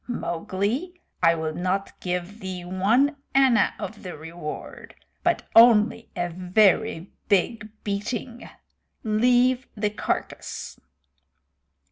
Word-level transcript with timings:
Mowgli, 0.07 0.99
I 1.21 1.35
will 1.35 1.53
not 1.53 1.99
give 1.99 2.39
thee 2.39 2.65
one 2.65 3.17
anna 3.35 3.75
of 3.77 4.01
the 4.01 4.17
reward, 4.17 4.95
but 5.21 5.47
only 5.55 6.09
a 6.15 6.27
very 6.31 7.11
big 7.29 7.69
beating. 7.83 8.49
Leave 9.03 9.67
the 9.77 9.91
carcass!" 9.91 10.79